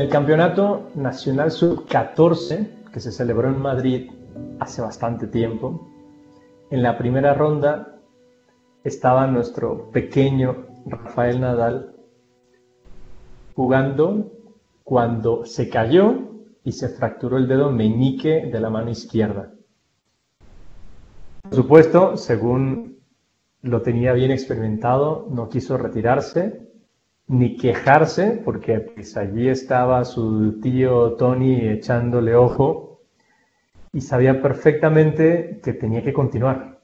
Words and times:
el 0.00 0.08
Campeonato 0.08 0.88
Nacional 0.94 1.50
Sub-14, 1.50 2.90
que 2.90 3.00
se 3.00 3.12
celebró 3.12 3.48
en 3.48 3.60
Madrid 3.60 4.10
hace 4.58 4.80
bastante 4.80 5.26
tiempo, 5.26 5.90
en 6.70 6.82
la 6.82 6.96
primera 6.96 7.34
ronda 7.34 7.98
estaba 8.82 9.26
nuestro 9.26 9.90
pequeño 9.90 10.68
Rafael 10.86 11.42
Nadal 11.42 11.96
jugando 13.54 14.32
cuando 14.84 15.44
se 15.44 15.68
cayó 15.68 16.14
y 16.64 16.72
se 16.72 16.88
fracturó 16.88 17.36
el 17.36 17.46
dedo 17.46 17.70
meñique 17.70 18.46
de 18.46 18.58
la 18.58 18.70
mano 18.70 18.90
izquierda. 18.90 19.52
Por 21.42 21.54
supuesto, 21.54 22.16
según 22.16 23.00
lo 23.60 23.82
tenía 23.82 24.14
bien 24.14 24.30
experimentado, 24.30 25.26
no 25.30 25.50
quiso 25.50 25.76
retirarse 25.76 26.69
ni 27.30 27.56
quejarse, 27.56 28.42
porque 28.44 28.80
pues, 28.80 29.16
allí 29.16 29.48
estaba 29.48 30.04
su 30.04 30.60
tío 30.60 31.12
Tony 31.12 31.68
echándole 31.68 32.34
ojo 32.34 33.02
y 33.92 34.00
sabía 34.00 34.42
perfectamente 34.42 35.60
que 35.62 35.72
tenía 35.72 36.02
que 36.02 36.12
continuar. 36.12 36.80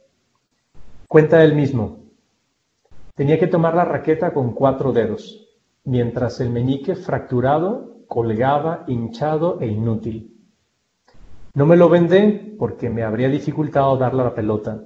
Cuenta 1.08 1.42
él 1.42 1.56
mismo, 1.56 1.98
tenía 3.16 3.40
que 3.40 3.48
tomar 3.48 3.74
la 3.74 3.86
raqueta 3.86 4.32
con 4.32 4.52
cuatro 4.54 4.92
dedos, 4.92 5.48
mientras 5.82 6.40
el 6.40 6.50
meñique 6.50 6.94
fracturado 6.94 8.04
colgaba 8.06 8.84
hinchado 8.86 9.58
e 9.60 9.66
inútil. 9.66 10.32
No 11.54 11.66
me 11.66 11.76
lo 11.76 11.88
vendé 11.88 12.54
porque 12.56 12.88
me 12.88 13.02
habría 13.02 13.28
dificultado 13.28 13.96
darle 13.96 14.22
la 14.22 14.34
pelota 14.34 14.80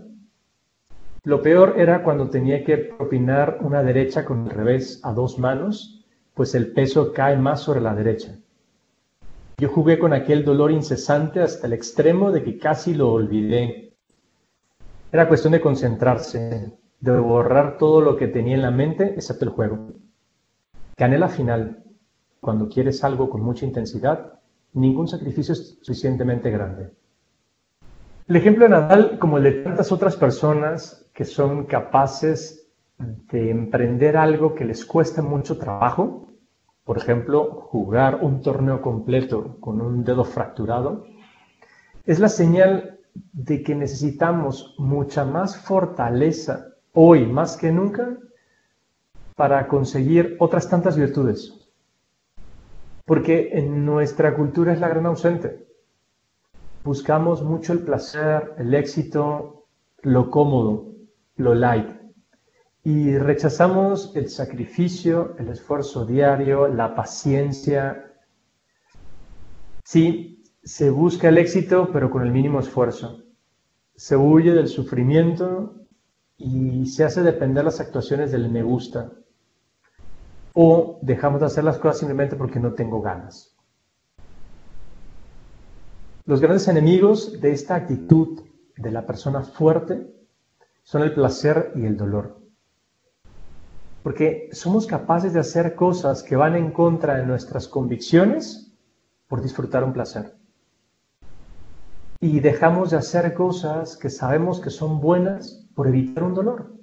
lo 1.25 1.43
peor 1.43 1.75
era 1.77 2.03
cuando 2.03 2.31
tenía 2.31 2.65
que 2.65 2.79
propinar 2.79 3.59
una 3.61 3.83
derecha 3.83 4.25
con 4.25 4.47
el 4.47 4.51
revés 4.51 5.01
a 5.03 5.13
dos 5.13 5.39
manos, 5.39 6.05
pues 6.35 6.55
el 6.55 6.73
peso 6.73 7.13
cae 7.13 7.37
más 7.37 7.61
sobre 7.61 7.81
la 7.81 7.95
derecha. 7.95 8.39
Yo 9.59 9.69
jugué 9.69 9.99
con 9.99 10.15
aquel 10.15 10.45
dolor 10.45 10.71
incesante 10.71 11.41
hasta 11.41 11.67
el 11.67 11.75
extremo 11.75 12.33
de 12.33 12.43
que 12.43 12.59
casi 12.59 12.95
lo 12.95 13.13
olvidé. 13.13 13.93
Era 15.13 15.29
cuestión 15.29 15.53
de 15.53 15.61
concentrarse, 15.61 16.73
de 17.01 17.19
borrar 17.19 17.77
todo 17.77 18.01
lo 18.01 18.17
que 18.17 18.29
tenía 18.29 18.55
en 18.55 18.63
la 18.63 18.71
mente, 18.71 19.13
excepto 19.15 19.45
el 19.45 19.51
juego. 19.51 19.93
Gané 20.97 21.19
la 21.19 21.29
final. 21.29 21.85
Cuando 22.41 22.69
quieres 22.71 23.05
algo 23.05 23.29
con 23.29 23.43
mucha 23.43 23.67
intensidad, 23.67 24.41
ningún 24.73 25.09
sacrificio 25.09 25.53
es 25.53 25.79
suficientemente 25.83 26.51
grande. 26.51 26.93
El 28.31 28.37
ejemplo 28.37 28.65
de 28.65 28.71
Nadal, 28.71 29.19
como 29.19 29.39
el 29.39 29.43
de 29.43 29.53
tantas 29.65 29.91
otras 29.91 30.15
personas 30.15 31.05
que 31.13 31.25
son 31.25 31.67
capaces 31.67 32.71
de 32.97 33.51
emprender 33.51 34.17
algo 34.17 34.55
que 34.55 34.65
les 34.65 34.87
cuesta 34.87 35.21
mucho 35.21 35.59
trabajo, 35.59 36.29
por 36.85 36.97
ejemplo, 36.97 37.51
jugar 37.51 38.21
un 38.23 38.41
torneo 38.41 38.81
completo 38.81 39.57
con 39.59 39.81
un 39.81 40.05
dedo 40.05 40.23
fracturado, 40.23 41.07
es 42.07 42.21
la 42.21 42.29
señal 42.29 43.01
de 43.33 43.65
que 43.65 43.75
necesitamos 43.75 44.77
mucha 44.79 45.25
más 45.25 45.57
fortaleza 45.57 46.69
hoy 46.93 47.27
más 47.27 47.57
que 47.57 47.73
nunca 47.73 48.17
para 49.35 49.67
conseguir 49.67 50.37
otras 50.39 50.69
tantas 50.71 50.97
virtudes. 50.97 51.69
Porque 53.05 53.59
en 53.59 53.85
nuestra 53.85 54.37
cultura 54.37 54.73
es 54.73 54.79
la 54.79 54.89
gran 54.89 55.07
ausente 55.07 55.70
buscamos 56.85 57.43
mucho 57.43 57.73
el 57.73 57.81
placer, 57.81 58.55
el 58.59 58.75
éxito, 58.75 59.67
lo 60.03 60.31
cómodo, 60.31 60.95
lo 61.37 61.55
light. 61.55 61.89
Y 62.83 63.17
rechazamos 63.19 64.17
el 64.17 64.31
sacrificio, 64.31 65.37
el 65.39 65.49
esfuerzo 65.49 66.07
diario, 66.07 66.69
la 66.69 66.95
paciencia. 66.95 68.15
Sí, 69.85 70.43
se 70.63 70.91
busca 70.91 71.29
el 71.29 71.39
éxito, 71.39 71.91
pero 71.93 72.11
con 72.11 72.23
el 72.23 72.33
mínimo 72.33 72.61
esfuerzo. 72.61 73.25
Se 73.95 74.17
huye 74.17 74.53
del 74.53 74.69
sufrimiento 74.69 75.75
y 76.39 76.87
se 76.87 77.05
hace 77.05 77.23
depender 77.23 77.65
las 77.65 77.81
actuaciones 77.81 78.33
del 78.33 78.49
me 78.51 78.63
gusta. 78.63 79.13
O 80.55 80.99
dejamos 81.03 81.41
de 81.41 81.47
hacer 81.47 81.65
las 81.65 81.79
cosas 81.79 81.99
simplemente 81.99 82.37
porque 82.37 82.59
no 82.59 82.73
tengo 82.73 83.03
ganas. 83.03 83.50
Los 86.31 86.41
grandes 86.41 86.69
enemigos 86.69 87.41
de 87.41 87.51
esta 87.51 87.75
actitud 87.75 88.43
de 88.77 88.93
la 88.93 89.05
persona 89.05 89.43
fuerte 89.43 90.15
son 90.85 91.03
el 91.03 91.13
placer 91.13 91.73
y 91.75 91.85
el 91.85 91.97
dolor. 91.97 92.39
Porque 94.05 94.49
somos 94.53 94.87
capaces 94.87 95.33
de 95.33 95.41
hacer 95.41 95.75
cosas 95.75 96.23
que 96.23 96.37
van 96.37 96.55
en 96.55 96.71
contra 96.71 97.17
de 97.17 97.27
nuestras 97.27 97.67
convicciones 97.67 98.73
por 99.27 99.43
disfrutar 99.43 99.83
un 99.83 99.93
placer. 99.93 100.37
Y 102.21 102.39
dejamos 102.39 102.91
de 102.91 102.99
hacer 102.99 103.35
cosas 103.35 103.97
que 103.97 104.09
sabemos 104.09 104.61
que 104.61 104.71
son 104.71 105.01
buenas 105.01 105.67
por 105.75 105.89
evitar 105.89 106.23
un 106.23 106.35
dolor. 106.35 106.75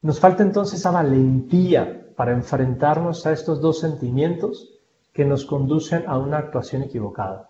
Nos 0.00 0.20
falta 0.20 0.44
entonces 0.44 0.78
esa 0.78 0.92
valentía 0.92 2.06
para 2.14 2.34
enfrentarnos 2.34 3.26
a 3.26 3.32
estos 3.32 3.60
dos 3.60 3.80
sentimientos 3.80 4.78
que 5.12 5.24
nos 5.24 5.44
conducen 5.44 6.04
a 6.06 6.18
una 6.18 6.38
actuación 6.38 6.84
equivocada. 6.84 7.49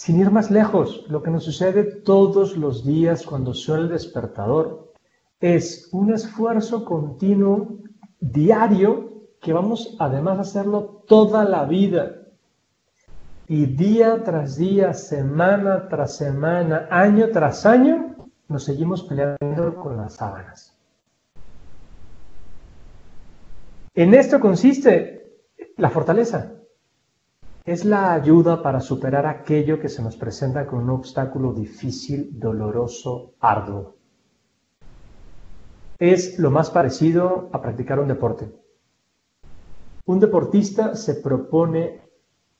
Sin 0.00 0.18
ir 0.18 0.30
más 0.30 0.50
lejos, 0.50 1.04
lo 1.08 1.22
que 1.22 1.30
nos 1.30 1.44
sucede 1.44 1.84
todos 1.84 2.56
los 2.56 2.86
días 2.86 3.22
cuando 3.22 3.52
suena 3.52 3.82
el 3.82 3.90
despertador 3.90 4.94
es 5.38 5.90
un 5.92 6.14
esfuerzo 6.14 6.86
continuo, 6.86 7.80
diario, 8.18 9.26
que 9.42 9.52
vamos 9.52 9.96
además 9.98 10.38
a 10.38 10.40
hacerlo 10.40 11.04
toda 11.06 11.44
la 11.44 11.66
vida. 11.66 12.16
Y 13.46 13.66
día 13.66 14.24
tras 14.24 14.56
día, 14.56 14.94
semana 14.94 15.86
tras 15.90 16.16
semana, 16.16 16.88
año 16.90 17.28
tras 17.28 17.66
año, 17.66 18.16
nos 18.48 18.64
seguimos 18.64 19.02
peleando 19.02 19.74
con 19.74 19.98
las 19.98 20.14
sábanas. 20.14 20.74
En 23.94 24.14
esto 24.14 24.40
consiste 24.40 25.42
la 25.76 25.90
fortaleza 25.90 26.54
es 27.64 27.84
la 27.84 28.12
ayuda 28.14 28.62
para 28.62 28.80
superar 28.80 29.26
aquello 29.26 29.80
que 29.80 29.88
se 29.88 30.02
nos 30.02 30.16
presenta 30.16 30.66
con 30.66 30.80
un 30.80 30.90
obstáculo 30.90 31.52
difícil, 31.52 32.38
doloroso, 32.38 33.34
arduo. 33.40 33.96
Es 35.98 36.38
lo 36.38 36.50
más 36.50 36.70
parecido 36.70 37.50
a 37.52 37.60
practicar 37.60 38.00
un 38.00 38.08
deporte. 38.08 38.50
Un 40.06 40.18
deportista 40.18 40.94
se 40.94 41.14
propone, 41.16 42.00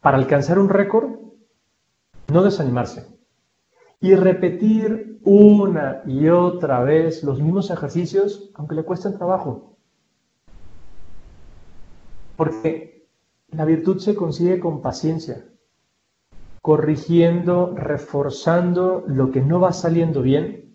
para 0.00 0.18
alcanzar 0.18 0.58
un 0.58 0.68
récord, 0.68 1.10
no 2.28 2.42
desanimarse 2.42 3.06
y 4.00 4.14
repetir 4.14 5.20
una 5.24 6.02
y 6.06 6.28
otra 6.28 6.80
vez 6.80 7.22
los 7.22 7.40
mismos 7.40 7.70
ejercicios, 7.70 8.50
aunque 8.54 8.74
le 8.74 8.84
cuesten 8.84 9.16
trabajo. 9.16 9.76
Porque 12.36 12.99
la 13.52 13.64
virtud 13.64 13.98
se 13.98 14.14
consigue 14.14 14.60
con 14.60 14.80
paciencia, 14.80 15.44
corrigiendo, 16.62 17.74
reforzando 17.74 19.04
lo 19.06 19.30
que 19.30 19.40
no 19.40 19.60
va 19.60 19.72
saliendo 19.72 20.22
bien, 20.22 20.70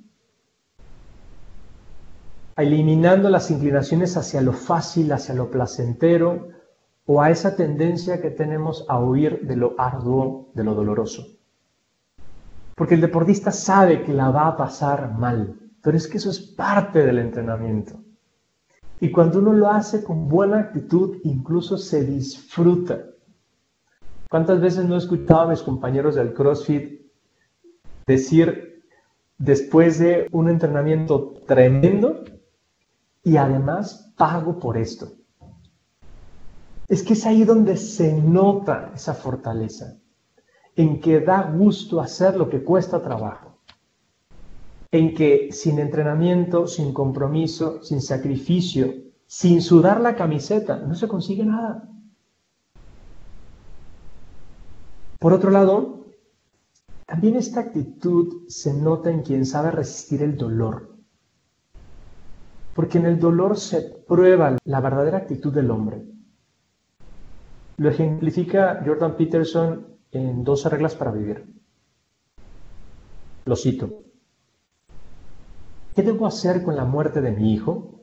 eliminando 2.58 3.30
las 3.30 3.52
inclinaciones 3.52 4.18
hacia 4.18 4.42
lo 4.42 4.54
fácil, 4.54 5.12
hacia 5.12 5.36
lo 5.36 5.52
placentero 5.52 6.50
o 7.06 7.22
a 7.22 7.30
esa 7.30 7.56
tendencia 7.56 8.22
que 8.22 8.32
tenemos 8.32 8.86
a 8.90 9.00
huir 9.00 9.42
de 9.46 9.56
lo 9.56 9.76
arduo, 9.78 10.50
de 10.54 10.64
lo 10.64 10.74
doloroso. 10.74 11.28
Porque 12.76 12.96
el 12.96 13.02
deportista 13.02 13.52
sabe 13.52 14.04
que 14.04 14.14
la 14.14 14.32
va 14.32 14.48
a 14.48 14.58
pasar 14.58 15.18
mal, 15.18 15.60
pero 15.82 15.96
es 15.96 16.08
que 16.08 16.18
eso 16.18 16.30
es 16.30 16.40
parte 16.40 17.06
del 17.06 17.20
entrenamiento. 17.20 18.05
Y 19.00 19.12
cuando 19.12 19.40
uno 19.40 19.54
lo 19.54 19.70
hace 19.70 20.04
con 20.04 20.30
buena 20.30 20.60
actitud, 20.60 21.18
incluso 21.24 21.78
se 21.78 22.06
disfruta. 22.06 23.06
¿Cuántas 24.30 24.62
veces 24.62 24.86
no 24.86 24.96
he 24.96 24.98
escuchado 24.98 25.42
a 25.42 25.50
mis 25.50 25.62
compañeros 25.62 26.16
del 26.16 26.34
CrossFit 26.34 27.02
decir 28.08 28.84
después 29.38 30.00
de 30.00 30.28
un 30.32 30.50
entrenamiento 30.50 31.34
tremendo 31.46 32.24
y 33.24 33.38
además 33.38 34.14
pago 34.18 34.60
por 34.60 34.78
esto? 34.78 35.10
Es 36.88 37.04
que 37.04 37.14
es 37.14 37.26
ahí 37.26 37.44
donde 37.44 37.78
se 37.78 38.14
nota 38.14 38.92
esa 38.96 39.14
fortaleza, 39.14 39.98
en 40.76 41.00
que 41.02 41.20
da 41.20 41.52
gusto 41.52 42.00
hacer 42.00 42.38
lo 42.38 42.48
que 42.50 42.64
cuesta 42.64 43.02
trabajo 43.02 43.45
en 44.98 45.14
que 45.14 45.52
sin 45.52 45.80
entrenamiento, 45.80 46.68
sin 46.68 46.94
compromiso, 46.94 47.84
sin 47.84 48.02
sacrificio, 48.02 48.94
sin 49.28 49.62
sudar 49.62 50.00
la 50.02 50.16
camiseta, 50.16 50.78
no 50.78 50.96
se 50.96 51.08
consigue 51.08 51.46
nada. 51.46 51.90
Por 55.20 55.34
otro 55.34 55.50
lado, 55.52 56.06
también 57.06 57.36
esta 57.36 57.60
actitud 57.62 58.48
se 58.48 58.74
nota 58.74 59.10
en 59.10 59.22
quien 59.22 59.46
sabe 59.46 59.72
resistir 59.72 60.22
el 60.24 60.38
dolor. 60.38 60.96
Porque 62.74 62.98
en 62.98 63.06
el 63.06 63.20
dolor 63.20 63.58
se 63.58 63.82
prueba 64.08 64.58
la 64.64 64.82
verdadera 64.82 65.20
actitud 65.20 65.54
del 65.54 65.72
hombre. 65.72 66.04
Lo 67.78 67.90
ejemplifica 67.90 68.82
Jordan 68.86 69.16
Peterson 69.16 69.88
en 70.12 70.44
12 70.44 70.70
reglas 70.70 70.96
para 70.96 71.12
vivir. 71.12 71.46
Lo 73.46 73.56
cito. 73.56 74.05
¿Qué 75.96 76.04
debo 76.04 76.28
hacer 76.28 76.62
con 76.62 76.76
la 76.76 76.84
muerte 76.84 77.22
de 77.22 77.32
mi 77.32 77.54
hijo? 77.54 78.02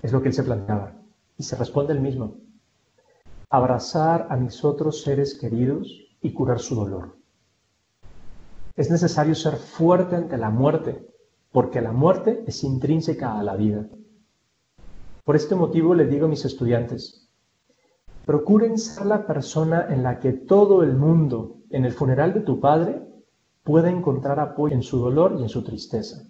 Es 0.00 0.12
lo 0.12 0.22
que 0.22 0.28
él 0.28 0.34
se 0.34 0.42
planteaba. 0.42 0.94
Y 1.36 1.42
se 1.42 1.54
responde 1.56 1.92
el 1.92 2.00
mismo. 2.00 2.38
Abrazar 3.50 4.28
a 4.30 4.36
mis 4.36 4.64
otros 4.64 5.02
seres 5.02 5.38
queridos 5.38 6.08
y 6.22 6.32
curar 6.32 6.58
su 6.58 6.74
dolor. 6.74 7.16
Es 8.76 8.90
necesario 8.90 9.34
ser 9.34 9.56
fuerte 9.56 10.16
ante 10.16 10.38
la 10.38 10.48
muerte, 10.48 11.06
porque 11.52 11.82
la 11.82 11.92
muerte 11.92 12.44
es 12.46 12.64
intrínseca 12.64 13.38
a 13.38 13.42
la 13.42 13.56
vida. 13.56 13.86
Por 15.22 15.36
este 15.36 15.54
motivo 15.54 15.94
le 15.94 16.06
digo 16.06 16.24
a 16.24 16.30
mis 16.30 16.46
estudiantes, 16.46 17.28
procuren 18.24 18.78
ser 18.78 19.04
la 19.04 19.26
persona 19.26 19.86
en 19.90 20.02
la 20.02 20.18
que 20.18 20.32
todo 20.32 20.82
el 20.82 20.96
mundo, 20.96 21.58
en 21.68 21.84
el 21.84 21.92
funeral 21.92 22.32
de 22.32 22.40
tu 22.40 22.58
padre, 22.58 23.02
pueda 23.64 23.90
encontrar 23.90 24.40
apoyo 24.40 24.74
en 24.74 24.82
su 24.82 24.98
dolor 24.98 25.36
y 25.38 25.42
en 25.42 25.50
su 25.50 25.62
tristeza. 25.62 26.24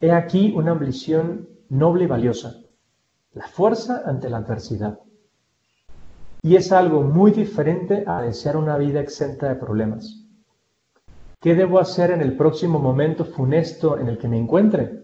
He 0.00 0.12
aquí 0.12 0.52
una 0.54 0.72
ambición 0.72 1.48
noble 1.70 2.04
y 2.04 2.06
valiosa, 2.06 2.60
la 3.32 3.48
fuerza 3.48 4.02
ante 4.04 4.28
la 4.28 4.38
adversidad. 4.38 5.00
Y 6.42 6.56
es 6.56 6.70
algo 6.70 7.02
muy 7.02 7.32
diferente 7.32 8.04
a 8.06 8.20
desear 8.20 8.56
una 8.56 8.76
vida 8.76 9.00
exenta 9.00 9.48
de 9.48 9.56
problemas. 9.56 10.24
¿Qué 11.40 11.54
debo 11.54 11.78
hacer 11.78 12.10
en 12.10 12.20
el 12.20 12.36
próximo 12.36 12.78
momento 12.78 13.24
funesto 13.24 13.98
en 13.98 14.08
el 14.08 14.18
que 14.18 14.28
me 14.28 14.38
encuentre? 14.38 15.02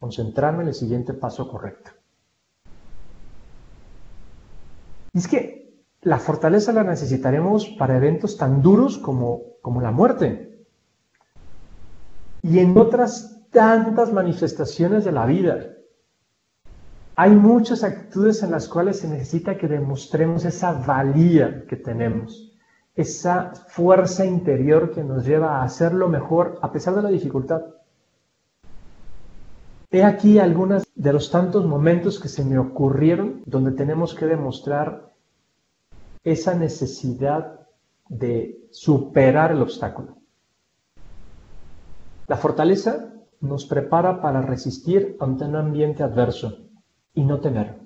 Concentrarme 0.00 0.62
en 0.62 0.68
el 0.68 0.74
siguiente 0.74 1.12
paso 1.12 1.48
correcto. 1.48 1.90
Y 5.12 5.18
es 5.18 5.28
que 5.28 5.82
la 6.02 6.18
fortaleza 6.18 6.72
la 6.72 6.84
necesitaremos 6.84 7.68
para 7.78 7.96
eventos 7.96 8.36
tan 8.36 8.62
duros 8.62 8.98
como, 8.98 9.42
como 9.60 9.80
la 9.80 9.90
muerte. 9.90 10.64
Y 12.42 12.60
en 12.60 12.76
otras 12.76 13.37
tantas 13.50 14.12
manifestaciones 14.12 15.04
de 15.04 15.12
la 15.12 15.26
vida. 15.26 15.74
Hay 17.16 17.30
muchas 17.30 17.82
actitudes 17.82 18.42
en 18.42 18.52
las 18.52 18.68
cuales 18.68 19.00
se 19.00 19.08
necesita 19.08 19.56
que 19.58 19.66
demostremos 19.66 20.44
esa 20.44 20.72
valía 20.72 21.64
que 21.66 21.76
tenemos, 21.76 22.52
esa 22.94 23.52
fuerza 23.68 24.24
interior 24.24 24.92
que 24.92 25.02
nos 25.02 25.26
lleva 25.26 25.56
a 25.56 25.64
hacerlo 25.64 26.08
mejor 26.08 26.58
a 26.62 26.70
pesar 26.70 26.94
de 26.94 27.02
la 27.02 27.08
dificultad. 27.08 27.62
He 29.90 30.04
aquí 30.04 30.38
algunos 30.38 30.84
de 30.94 31.12
los 31.12 31.30
tantos 31.30 31.64
momentos 31.64 32.20
que 32.20 32.28
se 32.28 32.44
me 32.44 32.58
ocurrieron 32.58 33.42
donde 33.46 33.72
tenemos 33.72 34.14
que 34.14 34.26
demostrar 34.26 35.12
esa 36.22 36.54
necesidad 36.54 37.60
de 38.08 38.68
superar 38.70 39.52
el 39.52 39.62
obstáculo. 39.62 40.18
La 42.26 42.36
fortaleza 42.36 43.14
nos 43.40 43.66
prepara 43.66 44.20
para 44.20 44.42
resistir 44.42 45.16
ante 45.20 45.44
un 45.44 45.56
ambiente 45.56 46.02
adverso 46.02 46.58
y 47.14 47.24
no 47.24 47.40
temer. 47.40 47.78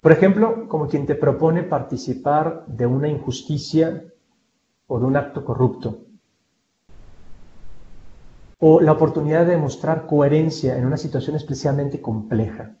Por 0.00 0.12
ejemplo, 0.12 0.66
como 0.68 0.88
quien 0.88 1.06
te 1.06 1.14
propone 1.14 1.62
participar 1.62 2.64
de 2.66 2.86
una 2.86 3.08
injusticia 3.08 4.04
o 4.86 4.98
de 4.98 5.04
un 5.04 5.16
acto 5.16 5.44
corrupto. 5.44 5.98
O 8.58 8.80
la 8.80 8.92
oportunidad 8.92 9.46
de 9.46 9.52
demostrar 9.52 10.06
coherencia 10.06 10.76
en 10.76 10.86
una 10.86 10.96
situación 10.96 11.36
especialmente 11.36 12.00
compleja. 12.00 12.76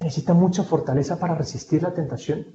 Necesita 0.00 0.34
mucha 0.34 0.62
fortaleza 0.62 1.18
para 1.18 1.34
resistir 1.34 1.82
la 1.82 1.94
tentación. 1.94 2.46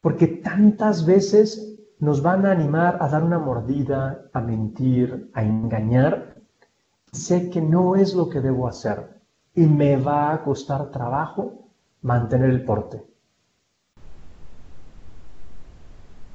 Porque 0.00 0.26
tantas 0.26 1.06
veces 1.06 1.75
nos 1.98 2.22
van 2.22 2.46
a 2.46 2.52
animar 2.52 2.98
a 3.00 3.08
dar 3.08 3.22
una 3.24 3.38
mordida, 3.38 4.28
a 4.32 4.40
mentir, 4.40 5.30
a 5.34 5.42
engañar. 5.42 6.36
Sé 7.12 7.50
que 7.50 7.60
no 7.60 7.96
es 7.96 8.14
lo 8.14 8.28
que 8.28 8.40
debo 8.40 8.68
hacer 8.68 9.20
y 9.54 9.66
me 9.66 9.96
va 9.96 10.32
a 10.32 10.42
costar 10.42 10.90
trabajo 10.90 11.70
mantener 12.02 12.50
el 12.50 12.64
porte. 12.64 13.02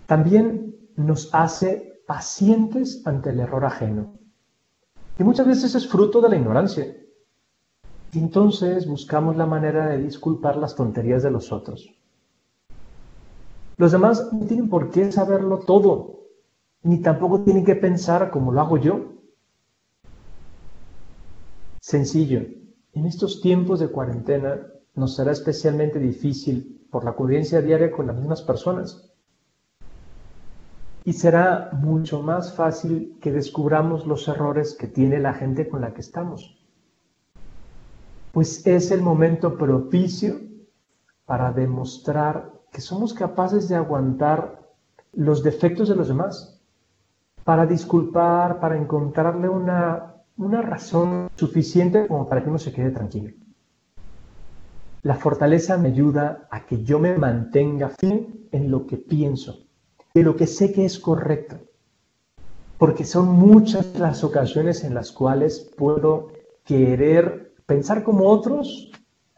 También 0.08 0.76
nos 0.96 1.34
hace 1.34 2.02
pacientes 2.08 3.06
ante 3.06 3.30
el 3.30 3.40
error 3.40 3.64
ajeno. 3.64 4.14
Y 5.18 5.24
muchas 5.24 5.48
veces 5.48 5.76
es 5.76 5.88
fruto 5.88 6.20
de 6.20 6.30
la 6.30 6.36
ignorancia. 6.36 6.86
Entonces 8.14 8.88
buscamos 8.88 9.38
la 9.38 9.46
manera 9.46 9.88
de 9.88 10.00
disculpar 10.00 10.58
las 10.58 10.76
tonterías 10.76 11.24
de 11.24 11.32
los 11.32 11.52
otros. 11.52 12.01
Los 13.78 13.92
demás 13.92 14.32
no 14.32 14.46
tienen 14.46 14.70
por 14.70 14.92
qué 14.92 15.12
saberlo 15.12 15.60
todo, 15.60 16.28
ni 16.84 17.02
tampoco 17.02 17.42
tienen 17.42 17.66
que 17.66 17.76
pensar 17.76 18.32
como 18.32 18.52
lo 18.52 18.62
hago 18.62 18.78
yo. 18.78 19.14
Sencillo, 21.80 22.42
en 22.94 23.06
estos 23.06 23.42
tiempos 23.42 23.80
de 23.80 23.90
cuarentena 23.90 24.68
nos 24.96 25.16
será 25.16 25.32
especialmente 25.32 26.00
difícil 26.00 26.88
por 26.92 27.06
la 27.06 27.14
convivencia 27.14 27.62
diaria 27.62 27.92
con 27.92 28.08
las 28.08 28.16
mismas 28.18 28.42
personas. 28.42 29.12
Y 31.04 31.14
será 31.14 31.72
mucho 31.74 32.22
más 32.22 32.54
fácil 32.54 33.18
que 33.22 33.32
descubramos 33.32 34.06
los 34.06 34.28
errores 34.28 34.76
que 34.76 34.88
tiene 34.88 35.20
la 35.20 35.34
gente 35.34 35.68
con 35.68 35.82
la 35.82 35.94
que 35.94 36.02
estamos. 36.02 36.64
Pues 38.32 38.66
es 38.68 38.92
el 38.92 39.02
momento 39.02 39.58
propicio 39.58 40.40
para 41.26 41.52
demostrar 41.52 42.61
que 42.72 42.82
somos 42.82 43.14
capaces 43.14 43.68
de 43.68 43.76
aguantar 43.76 44.62
los 45.14 45.44
defectos 45.44 45.90
de 45.90 45.96
los 45.96 46.08
demás, 46.08 46.62
para 47.44 47.66
disculpar, 47.66 48.60
para 48.60 48.78
encontrarle 48.78 49.50
una, 49.50 50.16
una 50.38 50.62
razón 50.62 51.30
suficiente 51.36 52.08
como 52.08 52.28
para 52.30 52.42
que 52.42 52.50
uno 52.50 52.60
se 52.60 52.72
quede 52.72 52.92
tranquilo. 52.92 53.34
La 55.04 55.16
fortaleza 55.16 55.78
me 55.78 55.90
ayuda 55.90 56.48
a 56.50 56.66
que 56.66 56.84
yo 56.84 57.00
me 57.00 57.18
mantenga 57.18 57.90
firme 57.90 58.28
en 58.52 58.72
lo 58.72 58.86
que 58.86 58.98
pienso, 58.98 59.66
en 60.14 60.26
lo 60.26 60.36
que 60.36 60.48
sé 60.48 60.72
que 60.72 60.86
es 60.86 61.00
correcto, 61.00 61.58
porque 62.78 63.04
son 63.04 63.28
muchas 63.30 63.98
las 64.00 64.24
ocasiones 64.24 64.84
en 64.84 64.94
las 64.94 65.12
cuales 65.12 65.72
puedo 65.76 66.30
querer 66.64 67.54
pensar 67.66 68.04
como 68.04 68.30
otros, 68.30 68.92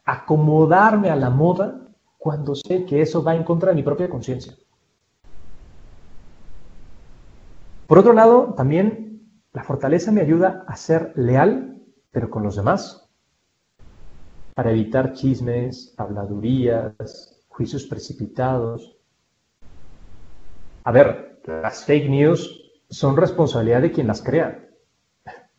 acomodarme 0.06 1.10
a 1.10 1.16
la 1.16 1.30
moda 1.30 1.83
cuando 2.24 2.56
sé 2.56 2.86
que 2.86 3.02
eso 3.02 3.22
va 3.22 3.36
en 3.36 3.44
contra 3.44 3.72
de 3.72 3.76
mi 3.76 3.84
propia 3.84 4.10
conciencia. 4.10 4.54
Por 7.86 7.98
otro 7.98 8.14
lado, 8.14 8.54
también 8.56 9.30
la 9.52 9.66
fortaleza 9.66 10.10
me 10.14 10.22
ayuda 10.22 10.64
a 10.66 10.78
ser 10.78 11.12
leal, 11.18 11.84
pero 12.12 12.30
con 12.30 12.42
los 12.42 12.56
demás, 12.56 13.10
para 14.54 14.72
evitar 14.72 15.12
chismes, 15.12 15.94
habladurías, 15.98 17.44
juicios 17.50 17.84
precipitados. 17.88 18.96
A 20.86 20.94
ver, 20.94 21.42
las 21.46 21.84
fake 21.84 22.10
news 22.10 22.72
son 22.90 23.18
responsabilidad 23.18 23.82
de 23.82 23.92
quien 23.92 24.08
las 24.08 24.22
crea, 24.22 24.66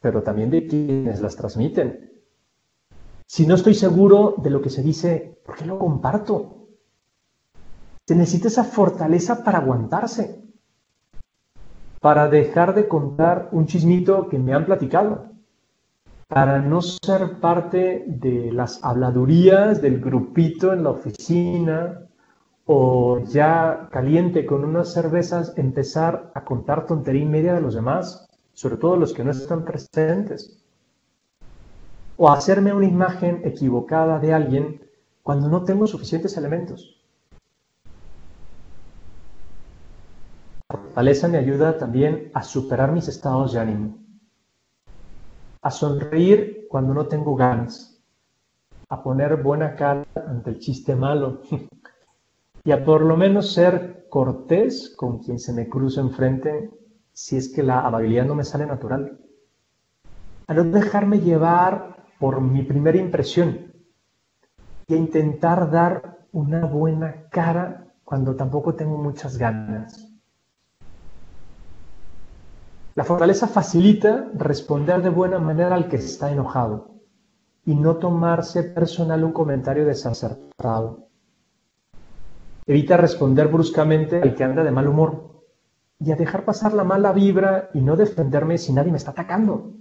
pero 0.01 0.23
también 0.23 0.49
de 0.49 0.67
quienes 0.67 1.21
las 1.21 1.37
transmiten. 1.37 2.14
Si 3.35 3.49
no 3.49 3.57
estoy 3.57 3.75
seguro 3.75 4.37
de 4.39 4.49
lo 4.49 4.63
que 4.63 4.71
se 4.71 4.81
dice, 4.81 5.41
¿por 5.45 5.57
qué 5.57 5.67
lo 5.67 5.77
comparto? 5.77 6.69
Se 8.07 8.15
necesita 8.15 8.47
esa 8.47 8.63
fortaleza 8.63 9.43
para 9.43 9.59
aguantarse, 9.59 10.41
para 12.01 12.29
dejar 12.29 12.77
de 12.77 12.87
contar 12.87 13.49
un 13.51 13.67
chismito 13.67 14.29
que 14.29 14.39
me 14.39 14.55
han 14.55 14.65
platicado, 14.65 15.33
para 16.29 16.61
no 16.61 16.81
ser 16.81 17.41
parte 17.41 18.05
de 18.07 18.53
las 18.53 18.79
habladurías 18.85 19.83
del 19.83 20.01
grupito 20.01 20.73
en 20.73 20.85
la 20.85 20.91
oficina 20.91 22.07
o 22.67 23.19
ya 23.25 23.89
caliente 23.91 24.47
con 24.47 24.65
unas 24.65 24.93
cervezas 24.93 25.55
empezar 25.57 26.31
a 26.37 26.45
contar 26.45 26.87
tontería 26.87 27.25
y 27.25 27.27
media 27.27 27.55
de 27.55 27.63
los 27.63 27.75
demás, 27.75 28.29
sobre 28.53 28.77
todo 28.77 28.97
los 28.97 29.13
que 29.13 29.25
no 29.25 29.33
están 29.33 29.65
presentes 29.65 30.64
o 32.17 32.31
hacerme 32.31 32.73
una 32.73 32.87
imagen 32.87 33.43
equivocada 33.45 34.19
de 34.19 34.33
alguien 34.33 34.81
cuando 35.23 35.49
no 35.49 35.65
tengo 35.65 35.87
suficientes 35.87 36.37
elementos. 36.37 37.01
La 40.69 40.79
fortaleza 40.79 41.29
me 41.29 41.39
ayuda 41.39 41.79
también 41.79 42.31
a 42.35 42.43
superar 42.43 42.93
mis 42.93 43.09
estados 43.09 43.53
de 43.53 43.61
ánimo, 43.61 43.99
a 45.63 45.71
sonreír 45.71 46.67
cuando 46.69 46.95
no 46.95 47.07
tengo 47.07 47.35
ganas, 47.37 48.03
a 48.89 49.03
poner 49.03 49.43
buena 49.43 49.75
cara 49.75 50.05
ante 50.15 50.51
el 50.51 50.59
chiste 50.59 50.95
malo 50.95 51.41
y 52.65 52.73
a 52.73 52.85
por 52.85 53.03
lo 53.03 53.17
menos 53.17 53.53
ser 53.53 54.07
cortés 54.09 54.95
con 54.97 55.19
quien 55.19 55.39
se 55.39 55.53
me 55.53 55.69
cruza 55.69 56.01
enfrente 56.01 56.71
si 57.13 57.37
es 57.37 57.49
que 57.49 57.63
la 57.63 57.81
amabilidad 57.81 58.27
no 58.27 58.35
me 58.35 58.45
sale 58.45 58.67
natural. 58.67 59.19
A 60.47 60.55
no 60.55 60.65
dejarme 60.65 61.21
llevar 61.21 62.04
por 62.19 62.41
mi 62.41 62.63
primera 62.63 62.99
impresión, 62.99 63.73
y 64.87 64.95
a 64.95 64.97
intentar 64.97 65.71
dar 65.71 66.19
una 66.33 66.67
buena 66.67 67.29
cara 67.31 67.87
cuando 68.05 68.35
tampoco 68.35 68.75
tengo 68.75 68.99
muchas 68.99 69.39
ganas. 69.39 70.11
La 72.95 73.05
fortaleza 73.05 73.49
facilita 73.49 74.29
responder 74.35 75.03
de 75.03 75.09
buena 75.09 75.39
manera 75.39 75.75
al 75.75 75.89
que 75.89 75.97
está 75.97 76.31
enojado 76.31 76.93
y 77.67 77.75
no 77.75 77.97
tomarse 77.97 78.63
personal 78.63 79.25
un 79.25 79.33
comentario 79.33 79.85
desacertado. 79.85 81.09
Evita 82.67 82.97
responder 82.97 83.49
bruscamente 83.49 84.23
al 84.23 84.35
que 84.35 84.45
anda 84.45 84.63
de 84.63 84.71
mal 84.71 84.87
humor 84.87 85.43
y 85.99 86.13
a 86.13 86.17
dejar 86.17 86.45
pasar 86.45 86.73
la 86.73 86.85
mala 86.85 87.13
vibra 87.13 87.71
y 87.75 87.81
no 87.81 87.97
defenderme 87.97 88.59
si 88.59 88.73
nadie 88.73 88.93
me 88.93 88.99
está 88.99 89.11
atacando. 89.11 89.73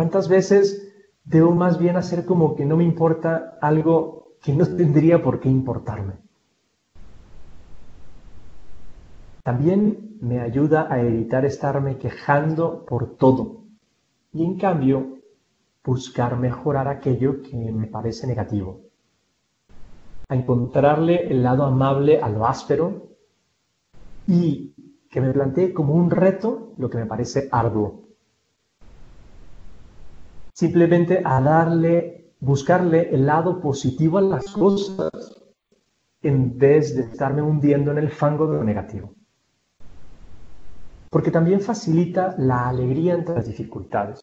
¿Cuántas 0.00 0.30
veces 0.30 0.94
debo 1.24 1.54
más 1.54 1.78
bien 1.78 1.96
hacer 1.98 2.24
como 2.24 2.56
que 2.56 2.64
no 2.64 2.78
me 2.78 2.84
importa 2.84 3.58
algo 3.60 4.32
que 4.40 4.54
no 4.54 4.64
tendría 4.64 5.22
por 5.22 5.40
qué 5.40 5.50
importarme? 5.50 6.14
También 9.42 10.16
me 10.22 10.40
ayuda 10.40 10.90
a 10.90 11.02
evitar 11.02 11.44
estarme 11.44 11.98
quejando 11.98 12.86
por 12.86 13.18
todo 13.18 13.64
y 14.32 14.42
en 14.42 14.56
cambio 14.56 15.18
buscar 15.84 16.38
mejorar 16.38 16.88
aquello 16.88 17.42
que 17.42 17.70
me 17.70 17.86
parece 17.86 18.26
negativo, 18.26 18.80
a 20.30 20.34
encontrarle 20.34 21.30
el 21.30 21.42
lado 21.42 21.64
amable 21.64 22.22
a 22.22 22.30
lo 22.30 22.46
áspero 22.46 23.10
y 24.26 24.72
que 25.10 25.20
me 25.20 25.30
plantee 25.30 25.74
como 25.74 25.92
un 25.92 26.10
reto 26.10 26.72
lo 26.78 26.88
que 26.88 26.96
me 26.96 27.04
parece 27.04 27.50
arduo. 27.52 28.09
Simplemente 30.60 31.22
a 31.24 31.40
darle, 31.40 32.34
buscarle 32.38 33.08
el 33.14 33.24
lado 33.24 33.62
positivo 33.62 34.18
a 34.18 34.20
las 34.20 34.44
cosas 34.52 35.10
en 36.20 36.58
vez 36.58 36.94
de 36.94 37.04
estarme 37.04 37.40
hundiendo 37.40 37.90
en 37.92 37.96
el 37.96 38.10
fango 38.10 38.46
de 38.46 38.58
lo 38.58 38.62
negativo. 38.62 39.14
Porque 41.08 41.30
también 41.30 41.62
facilita 41.62 42.34
la 42.36 42.68
alegría 42.68 43.14
entre 43.14 43.36
las 43.36 43.46
dificultades. 43.46 44.20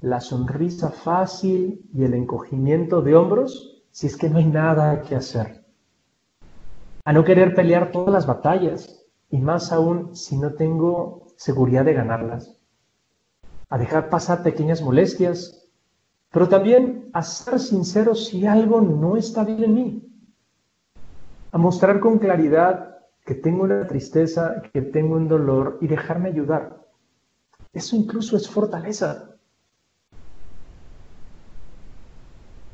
La 0.00 0.18
sonrisa 0.18 0.88
fácil 0.90 1.90
y 1.92 2.02
el 2.02 2.14
encogimiento 2.14 3.02
de 3.02 3.16
hombros 3.16 3.84
si 3.90 4.06
es 4.06 4.16
que 4.16 4.30
no 4.30 4.38
hay 4.38 4.46
nada 4.46 5.02
que 5.02 5.14
hacer 5.14 5.62
a 7.04 7.12
no 7.12 7.22
querer 7.22 7.54
pelear 7.54 7.92
todas 7.92 8.14
las 8.14 8.26
batallas, 8.26 9.04
y 9.28 9.42
más 9.42 9.72
aún 9.72 10.16
si 10.16 10.38
no 10.38 10.54
tengo 10.54 11.26
seguridad 11.36 11.84
de 11.84 11.92
ganarlas, 11.92 12.58
a 13.68 13.78
dejar 13.78 14.08
pasar 14.08 14.42
pequeñas 14.42 14.82
molestias, 14.82 15.68
pero 16.30 16.48
también 16.48 17.10
a 17.12 17.22
ser 17.22 17.58
sincero 17.58 18.14
si 18.14 18.46
algo 18.46 18.80
no 18.80 19.16
está 19.16 19.44
bien 19.44 19.64
en 19.64 19.74
mí, 19.74 20.08
a 21.52 21.58
mostrar 21.58 22.00
con 22.00 22.18
claridad 22.18 22.98
que 23.24 23.34
tengo 23.34 23.64
una 23.64 23.86
tristeza, 23.86 24.62
que 24.72 24.82
tengo 24.82 25.16
un 25.16 25.28
dolor 25.28 25.78
y 25.80 25.88
dejarme 25.88 26.28
ayudar. 26.28 26.86
Eso 27.72 27.96
incluso 27.96 28.36
es 28.36 28.48
fortaleza. 28.48 29.36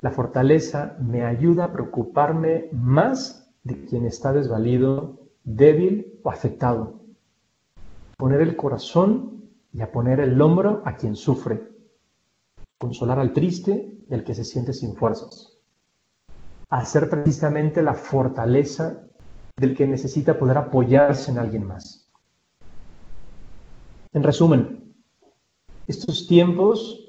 La 0.03 0.11
fortaleza 0.11 0.97
me 1.01 1.25
ayuda 1.25 1.65
a 1.65 1.73
preocuparme 1.73 2.69
más 2.73 3.49
de 3.63 3.85
quien 3.85 4.05
está 4.05 4.33
desvalido, 4.33 5.21
débil 5.45 6.19
o 6.23 6.31
afectado. 6.31 7.01
Poner 8.17 8.41
el 8.41 8.57
corazón 8.57 9.42
y 9.73 9.81
a 9.81 9.91
poner 9.91 10.21
el 10.21 10.41
hombro 10.41 10.83
a 10.85 10.97
quien 10.97 11.17
sufre. 11.17 11.69
Consolar 12.79 13.19
al 13.19 13.33
triste 13.33 13.99
y 14.09 14.15
al 14.15 14.25
que 14.25 14.35
se 14.35 14.45
siente 14.45 14.73
sin 14.73 14.95
fuerzas. 14.95 15.59
Hacer 16.69 17.09
precisamente 17.09 17.83
la 17.83 17.95
fortaleza 17.95 19.03
del 19.57 19.77
que 19.77 19.87
necesita 19.87 20.39
poder 20.39 20.59
apoyarse 20.59 21.31
en 21.31 21.39
alguien 21.39 21.67
más. 21.67 22.11
En 24.13 24.23
resumen, 24.23 24.95
estos 25.87 26.27
tiempos 26.27 27.03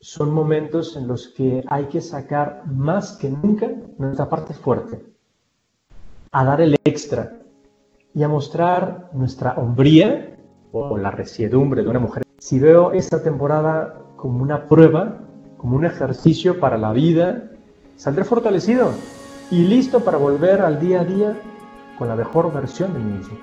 son 0.00 0.32
momentos 0.32 0.96
en 0.96 1.06
los 1.06 1.28
que 1.28 1.62
hay 1.68 1.86
que 1.86 2.00
sacar 2.00 2.66
más 2.66 3.12
que 3.18 3.28
nunca 3.28 3.70
nuestra 3.98 4.28
parte 4.28 4.54
fuerte, 4.54 5.04
a 6.32 6.44
dar 6.44 6.60
el 6.62 6.76
extra 6.84 7.38
y 8.14 8.22
a 8.22 8.28
mostrar 8.28 9.10
nuestra 9.12 9.54
hombría 9.54 10.39
o 10.72 10.96
la 10.96 11.10
resiedumbre 11.10 11.82
de 11.82 11.88
una 11.88 11.98
mujer. 11.98 12.22
Si 12.38 12.58
veo 12.58 12.92
esta 12.92 13.22
temporada 13.22 14.02
como 14.16 14.42
una 14.42 14.66
prueba, 14.66 15.18
como 15.56 15.76
un 15.76 15.84
ejercicio 15.84 16.58
para 16.60 16.78
la 16.78 16.92
vida, 16.92 17.50
saldré 17.96 18.24
fortalecido 18.24 18.92
y 19.50 19.64
listo 19.64 20.00
para 20.00 20.18
volver 20.18 20.60
al 20.60 20.80
día 20.80 21.00
a 21.00 21.04
día 21.04 21.36
con 21.98 22.08
la 22.08 22.16
mejor 22.16 22.52
versión 22.52 22.92
de 22.92 22.98
mí 22.98 23.12
mismo. 23.18 23.36